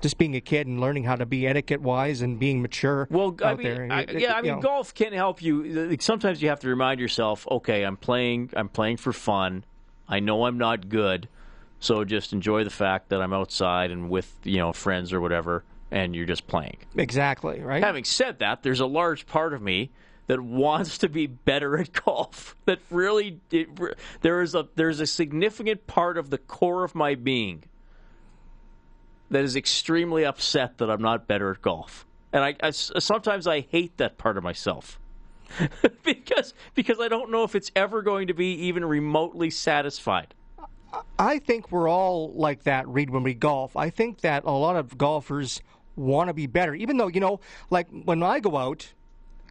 [0.00, 3.36] just being a kid and learning how to be etiquette wise and being mature Well,
[3.42, 3.88] I mean, there.
[3.90, 4.60] I, yeah, I mean, know.
[4.60, 5.96] golf can help you.
[6.00, 8.50] Sometimes you have to remind yourself, okay, I'm playing.
[8.54, 9.64] I'm playing for fun.
[10.08, 11.28] I know I'm not good,
[11.78, 15.64] so just enjoy the fact that I'm outside and with you know friends or whatever,
[15.90, 16.78] and you're just playing.
[16.96, 17.82] Exactly, right?
[17.82, 19.90] Having said that, there's a large part of me
[20.26, 22.54] that wants to be better at golf.
[22.64, 23.68] That really, it,
[24.20, 27.64] there is a there's a significant part of the core of my being
[29.30, 33.60] that is extremely upset that I'm not better at golf, and I, I sometimes I
[33.60, 34.98] hate that part of myself.
[36.04, 40.34] because because I don't know if it's ever going to be even remotely satisfied.
[41.18, 43.76] I think we're all like that, Reed, when we golf.
[43.76, 45.60] I think that a lot of golfers
[45.96, 48.92] want to be better, even though, you know, like when I go out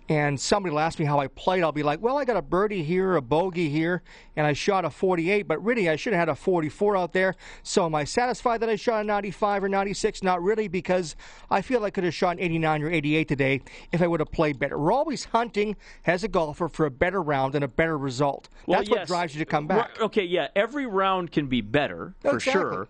[0.08, 2.42] and somebody will ask me how I played, I'll be like, well, I got a
[2.42, 4.02] birdie here, a bogey here,
[4.36, 7.36] and I shot a 48, but really I should have had a 44 out there.
[7.62, 10.24] So am I satisfied that I shot a 95 or 96?
[10.24, 11.16] Not really, because
[11.52, 14.32] I feel I could have shot an 89 or 88 today if I would have
[14.32, 14.80] played better.
[14.80, 15.76] We're always hunting
[16.08, 18.50] as a golfer for a better round and a better result.
[18.66, 20.02] Well, That's what drives you to come back.
[20.02, 22.52] Okay, yeah, every round can be better for Exactly.
[22.62, 22.88] sure,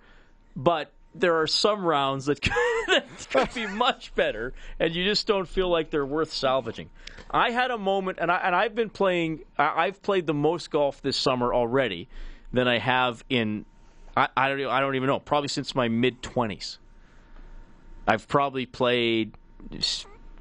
[0.56, 2.54] but there are some rounds that could,
[2.88, 6.90] that could be much better, and you just don't feel like they're worth salvaging.
[7.32, 9.42] I had a moment, and I and I've been playing.
[9.58, 12.08] I- I've played the most golf this summer already
[12.52, 13.66] than I have in.
[14.18, 14.66] I, I don't.
[14.68, 15.20] I don't even know.
[15.20, 16.80] Probably since my mid twenties.
[18.08, 19.34] I've probably played.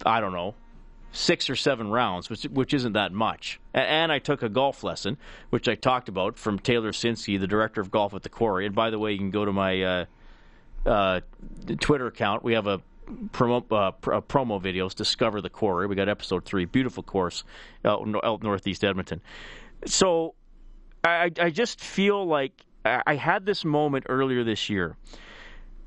[0.07, 0.55] I don't know
[1.13, 3.61] six or seven rounds, which which isn't that much.
[3.75, 5.17] And I took a golf lesson,
[5.51, 8.67] which I talked about from Taylor Sinsky, the director of golf at the Quarry.
[8.67, 10.05] And by the way, you can go to my uh,
[10.87, 11.21] uh,
[11.81, 12.43] Twitter account.
[12.43, 12.81] We have a
[13.31, 14.95] promo uh, uh, promo videos.
[14.95, 15.87] Discover the Quarry.
[15.87, 16.65] We got episode three.
[16.65, 17.45] Beautiful course
[17.85, 19.21] out, out northeast Edmonton.
[19.87, 20.35] So
[21.05, 22.53] I, I just feel like
[22.85, 24.97] I had this moment earlier this year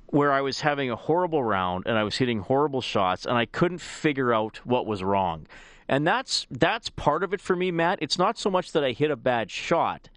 [0.07, 3.45] where I was having a horrible round and I was hitting horrible shots and I
[3.45, 5.47] couldn't figure out what was wrong.
[5.87, 7.99] And that's that's part of it for me, Matt.
[8.01, 10.09] It's not so much that I hit a bad shot.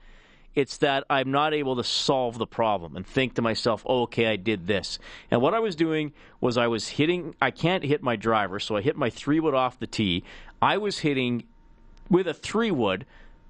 [0.54, 4.26] It's that I'm not able to solve the problem and think to myself, oh, okay,
[4.26, 4.98] I did this.
[5.30, 8.76] And what I was doing was I was hitting, I can't hit my driver, so
[8.76, 10.22] I hit my three wood off the tee.
[10.62, 11.44] I was hitting
[12.08, 13.04] with a three wood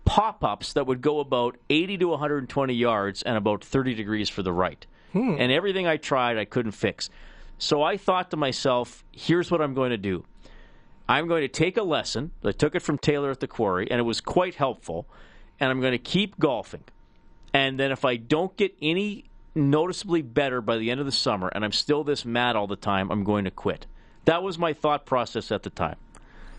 [0.05, 4.43] pop ups that would go about 80 to 120 yards and about 30 degrees for
[4.43, 4.87] the right.
[5.13, 5.37] Hmm.
[5.39, 7.11] And everything I tried, I couldn't fix.
[7.59, 10.25] So I thought to myself, here's what I'm going to do.
[11.09, 12.33] I'm going to take a lesson.
[12.43, 15.07] I took it from Taylor at the quarry, and it was quite helpful.
[15.61, 16.83] And I'm going to keep golfing.
[17.55, 21.49] And then if I don't get any noticeably better by the end of the summer,
[21.49, 23.87] and I'm still this mad all the time, I'm going to quit.
[24.25, 25.97] That was my thought process at the time.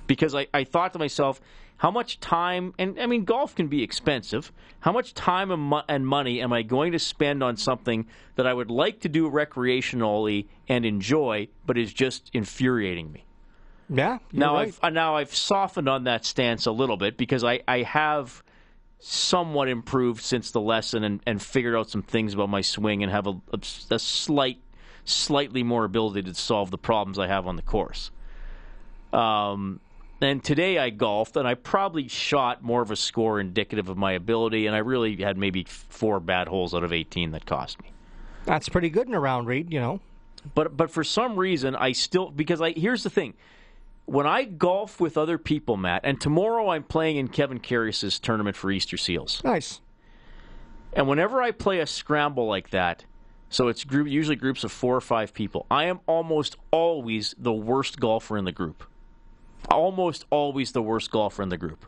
[0.07, 1.41] Because I, I thought to myself,
[1.77, 4.53] how much time, and I mean, golf can be expensive.
[4.79, 8.47] How much time and, mo- and money am I going to spend on something that
[8.47, 13.25] I would like to do recreationally and enjoy, but is just infuriating me?
[13.89, 14.19] Yeah.
[14.31, 14.69] now right.
[14.69, 18.41] I've uh, now I've softened on that stance a little bit because I, I have
[19.07, 23.11] somewhat improved since the lesson and, and figured out some things about my swing and
[23.11, 23.59] have a, a,
[23.91, 24.59] a slight
[25.07, 28.09] slightly more ability to solve the problems I have on the course.
[29.13, 29.79] Um,
[30.19, 34.13] and today I golfed and I probably shot more of a score indicative of my
[34.13, 37.91] ability and I really had maybe four bad holes out of 18 that cost me.
[38.45, 39.99] That's pretty good in a round, Reed, you know.
[40.55, 43.35] But but for some reason I still because I here's the thing.
[44.05, 48.55] When I golf with other people, Matt, and tomorrow I'm playing in Kevin Carius's tournament
[48.55, 49.41] for Easter Seals.
[49.43, 49.81] Nice.
[50.93, 53.05] And whenever I play a scramble like that,
[53.49, 55.65] So it's group, usually groups of four or five people.
[55.69, 58.83] I am almost always the worst golfer in the group.
[59.69, 61.85] Almost always the worst golfer in the group.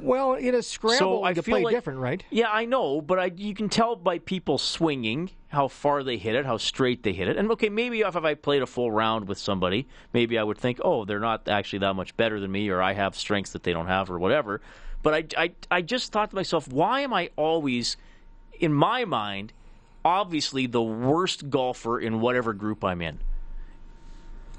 [0.00, 2.22] Well, in a scramble, so I feel play like, different, right?
[2.30, 6.34] Yeah, I know, but I, you can tell by people swinging how far they hit
[6.34, 7.36] it, how straight they hit it.
[7.36, 10.80] And okay, maybe if I played a full round with somebody, maybe I would think,
[10.82, 13.72] oh, they're not actually that much better than me, or I have strengths that they
[13.72, 14.60] don't have, or whatever.
[15.02, 17.96] But I, I, I just thought to myself, why am I always,
[18.58, 19.52] in my mind,
[20.04, 23.18] obviously the worst golfer in whatever group I'm in?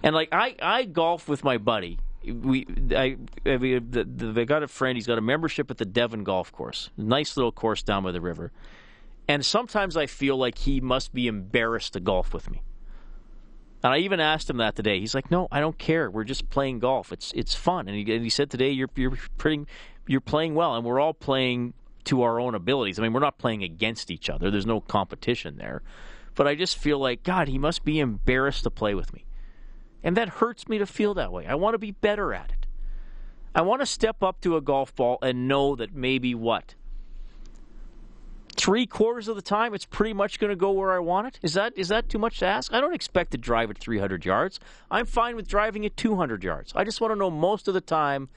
[0.04, 4.64] And like I, I golf with my buddy we I, mean, the, the, they got
[4.64, 4.98] a friend.
[4.98, 8.22] He's got a membership at the Devon Golf Course, nice little course down by the
[8.22, 8.52] river.
[9.28, 12.62] And sometimes I feel like he must be embarrassed to golf with me.
[13.84, 15.00] And I even asked him that today.
[15.00, 16.10] He's like, "No, I don't care.
[16.10, 17.12] We're just playing golf.
[17.12, 19.66] It's it's fun." And he, and he said today, "You're you're pretty,
[20.08, 21.74] you're playing well, and we're all playing
[22.06, 22.98] to our own abilities.
[22.98, 24.50] I mean, we're not playing against each other.
[24.50, 25.84] There's no competition there."
[26.34, 29.26] But I just feel like God, he must be embarrassed to play with me.
[30.08, 31.46] And that hurts me to feel that way.
[31.46, 32.66] I want to be better at it.
[33.54, 36.76] I want to step up to a golf ball and know that maybe what?
[38.56, 41.40] Three quarters of the time, it's pretty much going to go where I want it.
[41.44, 42.74] Is that is that too much to ask?
[42.74, 44.62] I don't expect to drive it 300 yards.
[44.90, 46.72] I'm fine with driving it 200 yards.
[46.74, 48.30] I just want to know most of the time,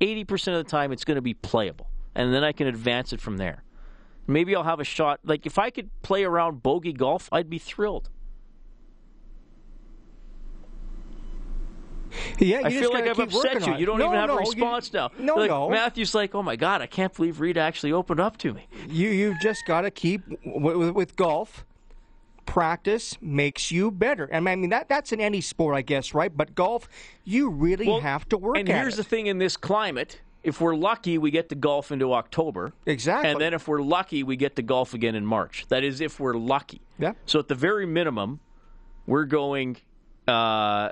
[0.00, 3.20] 80% of the time, it's going to be playable, and then I can advance it
[3.20, 3.64] from there.
[4.26, 5.20] Maybe I'll have a shot.
[5.24, 8.08] Like if I could play around bogey golf, I'd be thrilled.
[12.38, 13.76] Yeah, I feel like I've upset you.
[13.76, 15.10] You don't no, even have no, a response you, now.
[15.18, 15.68] No, like, no.
[15.68, 18.66] Matthew's like, oh my god, I can't believe Reed actually opened up to me.
[18.88, 21.64] You you've just got to keep with, with golf.
[22.46, 26.34] Practice makes you better, and I mean that that's in any sport, I guess, right?
[26.34, 26.88] But golf,
[27.24, 28.56] you really well, have to work.
[28.56, 28.96] And here's it.
[28.98, 32.72] the thing: in this climate, if we're lucky, we get to golf into October.
[32.86, 33.30] Exactly.
[33.30, 35.66] And then if we're lucky, we get to golf again in March.
[35.68, 36.80] That is, if we're lucky.
[36.98, 37.12] Yeah.
[37.26, 38.40] So at the very minimum,
[39.06, 39.76] we're going.
[40.26, 40.90] Uh,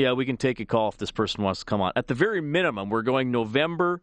[0.00, 1.92] yeah, we can take a call if this person wants to come on.
[1.94, 4.00] At the very minimum, we're going November,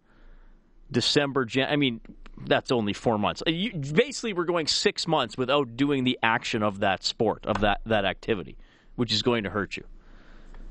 [0.91, 2.01] December, Jan- I mean,
[2.45, 3.41] that's only four months.
[3.45, 7.61] Uh, you, basically, we're going six months without doing the action of that sport, of
[7.61, 8.57] that, that activity,
[8.95, 9.83] which is going to hurt you.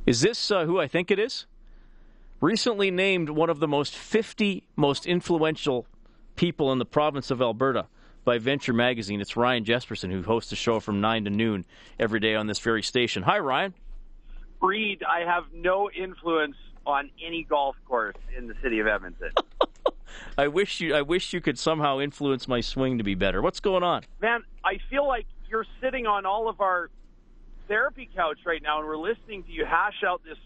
[0.07, 1.47] Is this uh, who I think it is?
[2.41, 5.87] Recently named one of the most 50 most influential
[6.37, 7.87] people in the province of Alberta
[8.25, 9.21] by Venture Magazine.
[9.21, 11.65] It's Ryan Jespersen, who hosts a show from 9 to noon
[11.99, 13.23] every day on this very station.
[13.23, 13.75] Hi, Ryan.
[14.67, 19.31] Reed, I have no influence on any golf course in the city of Edmonton.
[20.39, 23.43] I wish you I wish you could somehow influence my swing to be better.
[23.43, 24.03] What's going on?
[24.21, 26.91] Man, I feel like you're sitting on all of our
[27.69, 30.39] therapy couch right now and we're listening to you hash out this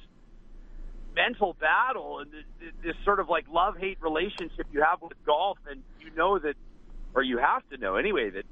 [1.15, 5.83] mental battle and this, this sort of like love-hate relationship you have with golf and
[6.01, 6.55] you know that
[7.15, 8.45] or you have to know anyway that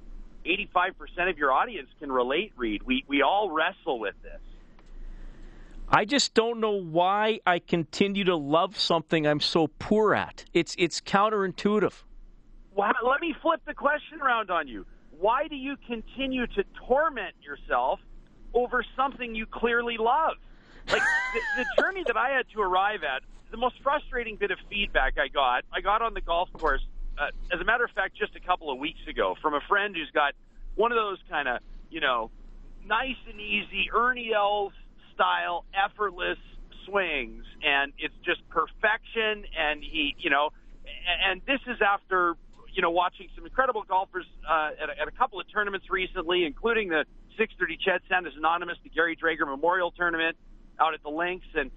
[0.46, 2.82] 85% of your audience can relate, Reed.
[2.84, 4.40] We we all wrestle with this.
[5.90, 10.44] I just don't know why I continue to love something I'm so poor at.
[10.52, 11.94] It's it's counterintuitive.
[12.76, 14.84] Let me flip the question around on you.
[15.18, 18.00] Why do you continue to torment yourself
[18.54, 20.34] over something you clearly love?
[20.88, 21.02] Like
[21.34, 25.18] the, the journey that I had to arrive at, the most frustrating bit of feedback
[25.18, 26.82] I got, I got on the golf course.
[27.18, 29.96] Uh, as a matter of fact, just a couple of weeks ago, from a friend
[29.96, 30.34] who's got
[30.76, 31.58] one of those kind of,
[31.90, 32.30] you know,
[32.86, 34.72] nice and easy Ernie Els
[35.18, 36.38] style, effortless
[36.86, 39.44] swings, and it's just perfection.
[39.58, 40.50] And he, you know,
[41.26, 42.36] and this is after
[42.72, 46.44] you know watching some incredible golfers uh, at, a, at a couple of tournaments recently,
[46.44, 47.04] including the
[47.38, 50.36] 6:30 CHED Sanders Anonymous, the Gary Drager Memorial Tournament
[50.78, 51.70] out at the links, and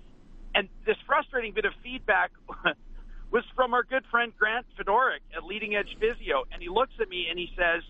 [0.54, 2.32] and this frustrating bit of feedback
[3.32, 7.10] was from our good friend Grant Fedorik at Leading Edge Physio, and he looks at
[7.10, 7.82] me and he says,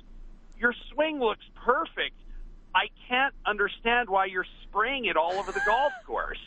[0.57, 2.15] "Your swing looks perfect."
[2.73, 6.39] I can't understand why you're spraying it all over the golf course.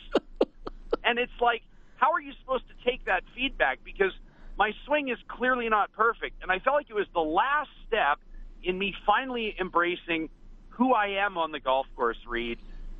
[1.03, 1.61] and it's like,
[1.97, 3.79] how are you supposed to take that feedback?
[3.83, 4.11] Because
[4.57, 6.41] my swing is clearly not perfect.
[6.41, 8.19] And I felt like it was the last step
[8.63, 10.29] in me finally embracing
[10.69, 12.57] who I am on the golf course, Reed.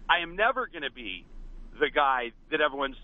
[0.07, 1.25] I am never going to be
[1.79, 2.97] the guy that everyone's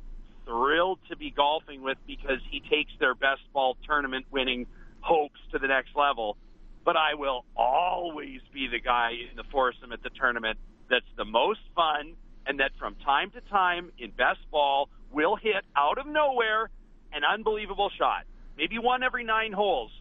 [0.45, 4.67] thrilled to be golfing with because he takes their best ball tournament winning
[5.01, 6.37] hopes to the next level
[6.83, 10.57] but I will always be the guy in the foursome at the tournament
[10.89, 12.15] that's the most fun
[12.45, 16.69] and that from time to time in best ball will hit out of nowhere
[17.13, 18.23] an unbelievable shot.
[18.57, 19.91] Maybe one every nine holes,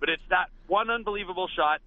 [0.00, 1.80] but it's that one unbelievable shot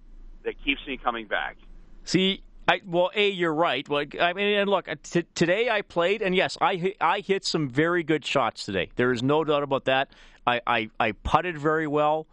[0.44, 1.56] that keeps me coming back.
[2.04, 3.88] See, I, well, a you're right.
[3.88, 7.68] Well, I mean, and look, t- today I played, and yes, I I hit some
[7.68, 8.90] very good shots today.
[8.96, 10.08] There is no doubt about that.
[10.46, 12.26] I I, I putted very well,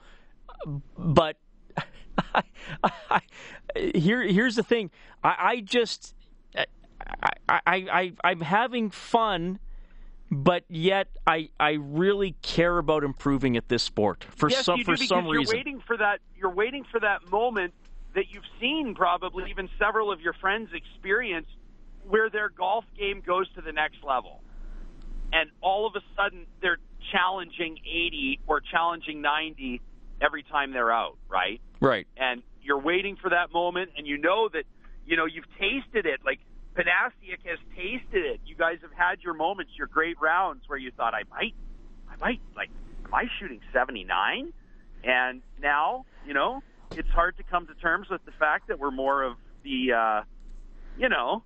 [0.97, 1.37] but
[2.33, 2.43] I,
[3.09, 3.21] I,
[3.95, 4.91] here, here's the thing.
[5.23, 6.15] I, I just,
[6.55, 6.63] I,
[7.49, 9.59] I, I, I'm having fun
[10.33, 14.83] but yet I I really care about improving at this sport for yes, some you
[14.83, 15.57] for do, some you're reason.
[15.57, 16.19] waiting for that.
[16.35, 17.73] You're waiting for that moment
[18.15, 21.47] that you've seen probably even several of your friends experience,
[22.07, 24.41] where their golf game goes to the next level,
[25.31, 26.79] and all of a sudden they're
[27.11, 29.81] challenging 80 or challenging 90
[30.21, 31.61] every time they're out, right?
[31.83, 32.07] Right.
[32.15, 34.63] And you're waiting for that moment, and you know that
[35.05, 36.39] you know you've tasted it, like
[36.75, 38.39] Panasiuk has tasted it.
[38.45, 41.53] You guys have had your moments, your great rounds where you thought, I might,
[42.09, 42.69] I might, like,
[43.05, 44.53] am I shooting 79?
[45.03, 48.89] And now, you know, it's hard to come to terms with the fact that we're
[48.89, 50.21] more of the, uh,
[50.97, 51.43] you know,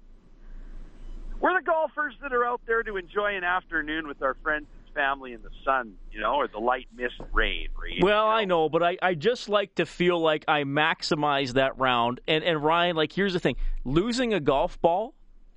[1.42, 4.68] we're the golfers that are out there to enjoy an afternoon with our friends
[4.98, 7.68] family in the sun, you know, or the light mist rain.
[7.80, 8.36] Reed, well, you know?
[8.36, 12.20] I know, but I, I just like to feel like I maximize that round.
[12.28, 15.14] And, and Ryan, like, here's the thing losing a golf ball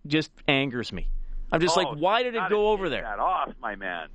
[0.07, 1.09] just angers me.
[1.51, 3.03] I'm just oh, like, why did it go over there?
[3.03, 4.09] That off, my man.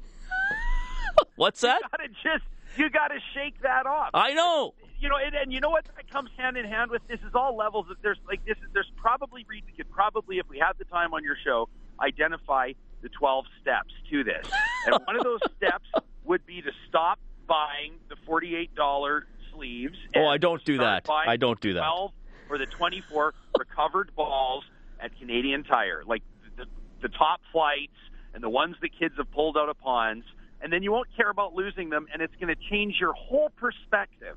[1.36, 1.82] What's that?
[1.82, 2.46] You gotta just
[2.78, 4.12] you gotta shake that off.
[4.14, 4.74] I know.
[5.00, 7.36] You know, and, and you know what that comes hand in hand with this is
[7.36, 7.88] all levels.
[7.90, 8.58] That there's like this.
[8.58, 11.68] Is, there's probably we could probably, if we had the time on your show,
[12.00, 12.72] identify
[13.06, 14.48] the 12 steps to this.
[14.88, 15.86] And one of those steps
[16.24, 19.22] would be to stop buying the $48
[19.54, 19.96] sleeves.
[20.16, 21.08] Oh, I don't do that.
[21.08, 21.82] I don't do that.
[21.82, 22.12] 12
[22.50, 24.64] or the 24 recovered balls
[25.00, 26.24] at Canadian Tire, like
[26.58, 26.66] the,
[27.04, 27.94] the top flights
[28.34, 30.26] and the ones that kids have pulled out of ponds,
[30.62, 33.52] and then you won't care about losing them, and it's going to change your whole
[33.56, 34.36] perspective.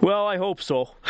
[0.00, 0.90] Well, I hope so.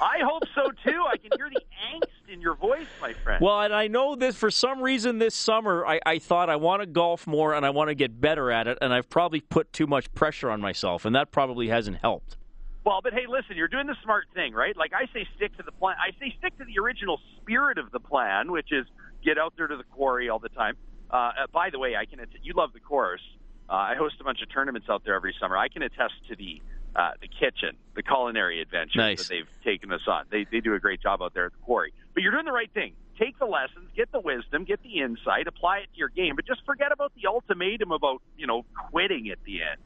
[0.00, 1.04] I hope so too.
[1.08, 1.62] I can hear the
[1.94, 3.40] angst in your voice, my friend.
[3.40, 6.82] Well, and I know that for some reason this summer I, I thought I want
[6.82, 9.72] to golf more and I want to get better at it, and I've probably put
[9.72, 12.36] too much pressure on myself, and that probably hasn't helped.
[12.84, 14.76] Well, but hey, listen, you're doing the smart thing, right?
[14.76, 15.96] Like I say, stick to the plan.
[15.98, 18.86] I say stick to the original spirit of the plan, which is
[19.24, 20.76] get out there to the quarry all the time.
[21.10, 22.24] Uh, uh, by the way, I can.
[22.42, 23.20] you love the course.
[23.68, 25.56] Uh, I host a bunch of tournaments out there every summer.
[25.56, 26.62] I can attest to the
[26.98, 29.20] uh, the kitchen, the culinary adventure nice.
[29.20, 30.24] that they've taken us on.
[30.30, 31.94] They they do a great job out there at the quarry.
[32.12, 32.94] But you're doing the right thing.
[33.18, 36.46] Take the lessons, get the wisdom, get the insight, apply it to your game, but
[36.46, 39.80] just forget about the ultimatum about you know quitting at the end.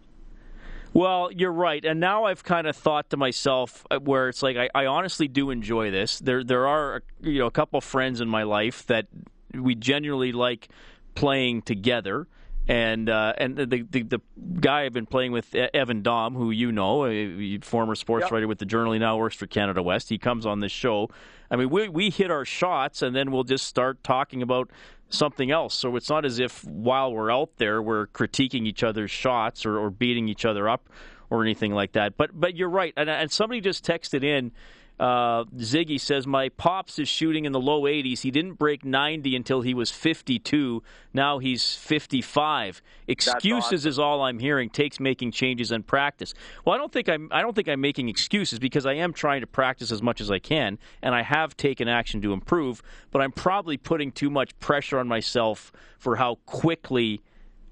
[0.94, 4.56] Well, you're right, and now I've kind of thought to myself uh, where it's like
[4.56, 6.18] I, I honestly do enjoy this.
[6.18, 9.06] There, there are you know a couple friends in my life that
[9.54, 10.68] we genuinely like
[11.14, 12.26] playing together.
[12.68, 14.20] And uh, and the, the, the
[14.60, 18.32] guy I've been playing with, Evan Daum, who you know, a former sports yep.
[18.32, 20.08] writer with the Journal, he now works for Canada West.
[20.08, 21.10] He comes on this show.
[21.50, 24.70] I mean, we we hit our shots, and then we'll just start talking about
[25.08, 25.74] something else.
[25.74, 29.78] So it's not as if while we're out there we're critiquing each other's shots or,
[29.78, 30.88] or beating each other up
[31.30, 32.16] or anything like that.
[32.16, 34.52] But but you're right, and, and somebody just texted in.
[35.03, 38.20] Uh, Ziggy says my pops is shooting in the low 80s.
[38.20, 40.80] He didn't break 90 until he was 52.
[41.12, 42.80] Now he's 55.
[43.09, 43.88] Excuses awesome.
[43.88, 44.70] is all I'm hearing.
[44.70, 46.34] Takes making changes and practice.
[46.64, 47.28] Well, I don't think I'm.
[47.32, 50.30] I don't think I'm making excuses because I am trying to practice as much as
[50.30, 52.80] I can, and I have taken action to improve.
[53.11, 57.22] But I'm probably putting too much pressure on myself for how quickly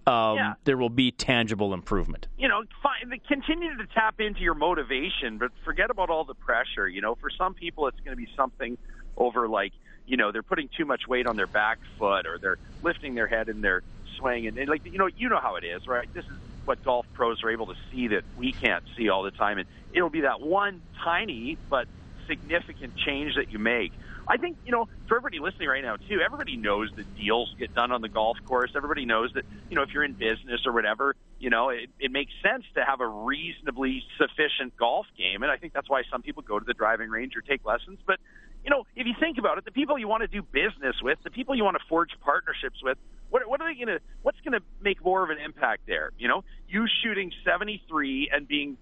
[0.06, 0.54] um, yeah.
[0.64, 2.28] there will be tangible improvement.
[2.38, 6.88] You know, find, continue to tap into your motivation, but forget about all the pressure.
[6.88, 8.78] You know, for some people, it's going to be something
[9.16, 9.72] over like,
[10.06, 13.26] you know, they're putting too much weight on their back foot, or they're lifting their
[13.26, 13.82] head and they're
[14.18, 16.12] swaying, and, and like, you know, you know how it is, right?
[16.12, 19.30] This is what golf pros are able to see that we can't see all the
[19.30, 21.86] time, and it'll be that one tiny but
[22.26, 23.92] significant change that you make.
[24.30, 27.74] I think, you know, for everybody listening right now, too, everybody knows that deals get
[27.74, 28.70] done on the golf course.
[28.76, 32.12] Everybody knows that, you know, if you're in business or whatever, you know, it, it
[32.12, 35.42] makes sense to have a reasonably sufficient golf game.
[35.42, 37.98] And I think that's why some people go to the driving range or take lessons.
[38.06, 38.20] But,
[38.62, 41.18] you know, if you think about it, the people you want to do business with,
[41.24, 42.98] the people you want to forge partnerships with,
[43.30, 46.12] what, what are they going to, what's going to make more of an impact there?
[46.18, 48.78] You know, you shooting 73 and being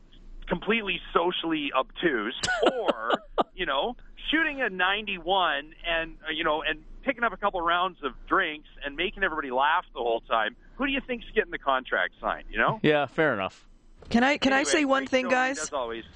[0.46, 2.38] completely socially obtuse
[2.70, 3.22] or,
[3.55, 3.96] you know,
[4.31, 8.68] shooting a 91 and uh, you know and picking up a couple rounds of drinks
[8.85, 12.45] and making everybody laugh the whole time who do you think's getting the contract signed
[12.51, 13.68] you know yeah fair enough
[14.11, 15.70] can I can anyway, I say one thing, guys?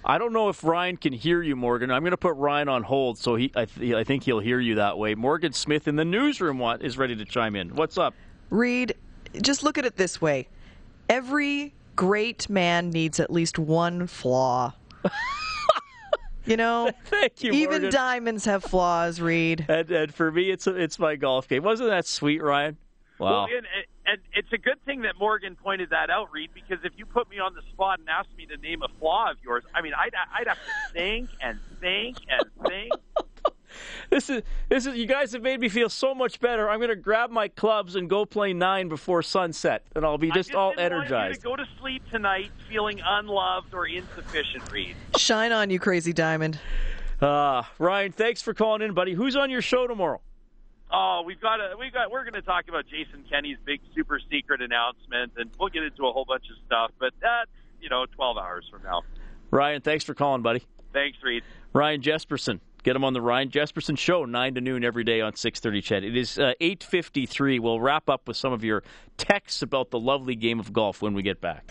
[0.04, 1.90] I don't know if Ryan can hear you, Morgan.
[1.90, 4.58] I'm going to put Ryan on hold, so he I, th- I think he'll hear
[4.60, 5.14] you that way.
[5.14, 7.74] Morgan Smith in the newsroom want, is ready to chime in.
[7.74, 8.14] What's up,
[8.48, 8.94] Reed?
[9.42, 10.48] Just look at it this way:
[11.10, 14.72] every great man needs at least one flaw.
[16.44, 17.52] You know, thank you.
[17.52, 17.90] Even Morgan.
[17.90, 19.66] diamonds have flaws, Reed.
[19.68, 21.62] And, and for me, it's it's my golf game.
[21.62, 22.76] Wasn't that sweet, Ryan?
[23.18, 23.30] Wow.
[23.30, 23.66] Well, and,
[24.06, 27.30] and it's a good thing that Morgan pointed that out, Reed, because if you put
[27.30, 29.92] me on the spot and asked me to name a flaw of yours, I mean,
[29.96, 32.92] I'd, I'd have to think and think and think.
[34.10, 36.68] This is this is you guys have made me feel so much better.
[36.68, 40.28] I'm going to grab my clubs and go play nine before sunset, and I'll be
[40.28, 41.44] just, just all didn't energized.
[41.44, 44.96] Want you to go to sleep tonight feeling unloved or insufficient, Reed.
[45.16, 46.58] Shine on, you crazy diamond.
[47.20, 49.14] Uh, Ryan, thanks for calling in, buddy.
[49.14, 50.20] Who's on your show tomorrow?
[50.90, 54.20] Oh, we've got a, we've got we're going to talk about Jason Kenney's big super
[54.30, 56.90] secret announcement, and we'll get into a whole bunch of stuff.
[56.98, 57.50] But that's
[57.80, 59.02] you know 12 hours from now.
[59.50, 60.62] Ryan, thanks for calling, buddy.
[60.92, 61.42] Thanks, Reed.
[61.72, 62.60] Ryan Jespersen.
[62.82, 66.04] Get them on the Ryan Jespersen Show, 9 to noon every day on 630 CHED.
[66.04, 67.60] It is uh, 8.53.
[67.60, 68.82] We'll wrap up with some of your
[69.16, 71.70] texts about the lovely game of golf when we get back.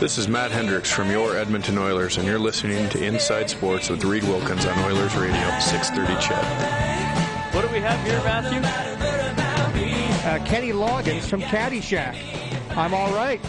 [0.00, 4.04] This is Matt Hendricks from your Edmonton Oilers, and you're listening to Inside Sports with
[4.04, 7.54] Reed Wilkins on Oilers Radio, 630 CHED.
[7.54, 8.60] What do we have here, Matthew?
[10.28, 12.16] Uh, Kenny Loggins from Caddyshack.
[12.76, 13.40] I'm all right.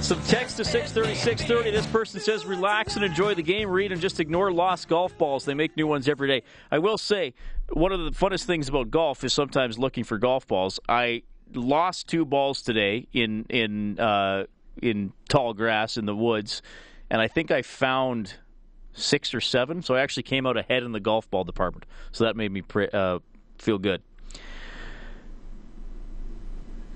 [0.00, 1.70] Some text to 630, 630.
[1.70, 5.44] This person says, relax and enjoy the game, Reed and just ignore lost golf balls.
[5.44, 6.42] They make new ones every day.
[6.70, 7.34] I will say,
[7.68, 10.80] one of the funnest things about golf is sometimes looking for golf balls.
[10.88, 11.22] I
[11.52, 14.46] lost two balls today in in uh,
[14.82, 16.62] in tall grass in the woods,
[17.10, 18.34] and I think I found
[18.94, 19.82] six or seven.
[19.82, 21.84] So I actually came out ahead in the golf ball department.
[22.10, 23.20] So that made me pre- uh,
[23.58, 24.02] feel good.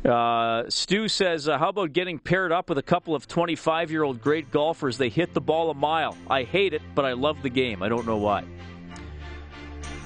[0.05, 4.03] Uh, Stu says, uh, How about getting paired up with a couple of 25 year
[4.03, 4.99] old great golfers?
[4.99, 6.17] They hit the ball a mile.
[6.29, 7.83] I hate it, but I love the game.
[7.83, 8.45] I don't know why.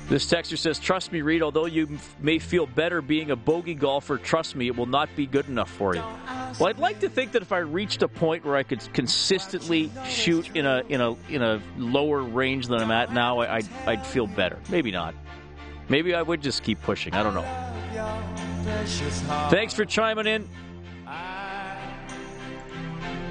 [0.09, 4.17] This texter says, Trust me, Reed, although you may feel better being a bogey golfer,
[4.17, 6.03] trust me, it will not be good enough for you.
[6.59, 9.91] Well, I'd like to think that if I reached a point where I could consistently
[10.07, 13.69] shoot in a in a in a lower range than I'm at now, I, I'd,
[13.87, 14.59] I'd feel better.
[14.71, 15.15] Maybe not.
[15.89, 17.15] Maybe I would just keep pushing.
[17.15, 18.38] I don't know.
[19.51, 20.49] Thanks for chiming in.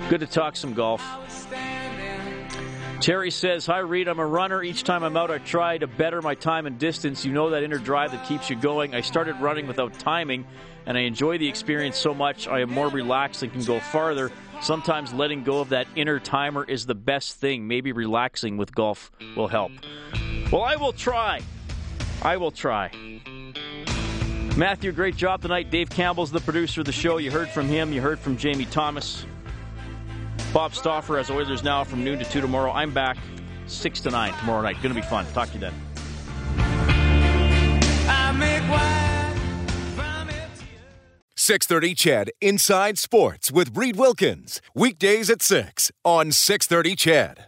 [0.09, 1.03] Good to talk some golf.
[3.01, 4.07] Terry says, Hi, Reed.
[4.07, 4.63] I'm a runner.
[4.63, 7.23] Each time I'm out, I try to better my time and distance.
[7.23, 8.95] You know that inner drive that keeps you going.
[8.95, 10.47] I started running without timing,
[10.85, 12.47] and I enjoy the experience so much.
[12.47, 14.31] I am more relaxed and can go farther.
[14.61, 17.67] Sometimes letting go of that inner timer is the best thing.
[17.67, 19.71] Maybe relaxing with golf will help.
[20.51, 21.41] Well, I will try.
[22.23, 22.89] I will try.
[24.57, 25.69] Matthew, great job tonight.
[25.69, 27.19] Dave Campbell's the producer of the show.
[27.19, 27.93] You heard from him.
[27.93, 29.23] You heard from Jamie Thomas.
[30.51, 32.71] Bob Stauffer has Oilers now from noon to 2 tomorrow.
[32.71, 33.17] I'm back
[33.67, 34.77] 6 to 9 tomorrow night.
[34.81, 35.27] Going to be fun.
[35.33, 35.73] Talk to you then.
[41.35, 44.59] 630 CHED Inside Sports with Reed Wilkins.
[44.73, 47.35] Weekdays at 6 on 630 CHED.